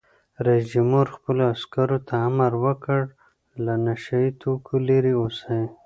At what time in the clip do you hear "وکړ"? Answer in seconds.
2.63-3.01